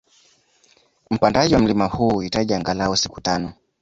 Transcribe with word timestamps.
Mpandaji 1.09 1.53
wa 1.53 1.59
mlima 1.59 1.85
huu 1.85 2.09
huhitaji 2.09 2.53
angalau 2.53 2.97
siku 2.97 3.21
tano 3.21 3.53